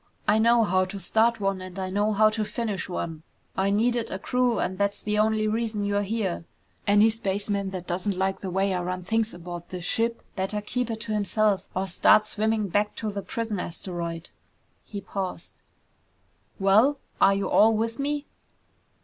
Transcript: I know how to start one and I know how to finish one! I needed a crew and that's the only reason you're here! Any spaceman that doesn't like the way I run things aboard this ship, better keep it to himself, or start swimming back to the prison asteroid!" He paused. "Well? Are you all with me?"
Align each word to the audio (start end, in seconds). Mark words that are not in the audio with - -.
I 0.27 0.39
know 0.39 0.63
how 0.63 0.83
to 0.85 0.99
start 0.99 1.39
one 1.39 1.61
and 1.61 1.77
I 1.77 1.91
know 1.91 2.11
how 2.11 2.31
to 2.31 2.43
finish 2.43 2.89
one! 2.89 3.21
I 3.55 3.69
needed 3.69 4.09
a 4.09 4.17
crew 4.17 4.57
and 4.57 4.79
that's 4.79 4.99
the 5.03 5.19
only 5.19 5.47
reason 5.47 5.85
you're 5.85 6.01
here! 6.01 6.43
Any 6.87 7.11
spaceman 7.11 7.69
that 7.69 7.85
doesn't 7.85 8.17
like 8.17 8.39
the 8.39 8.49
way 8.49 8.73
I 8.73 8.81
run 8.81 9.03
things 9.03 9.31
aboard 9.31 9.61
this 9.69 9.85
ship, 9.85 10.23
better 10.35 10.59
keep 10.59 10.89
it 10.89 11.01
to 11.01 11.13
himself, 11.13 11.69
or 11.75 11.85
start 11.85 12.25
swimming 12.25 12.67
back 12.69 12.95
to 12.95 13.11
the 13.11 13.21
prison 13.21 13.59
asteroid!" 13.59 14.31
He 14.83 15.01
paused. 15.01 15.53
"Well? 16.57 16.97
Are 17.21 17.35
you 17.35 17.47
all 17.47 17.75
with 17.77 17.99
me?" 17.99 18.25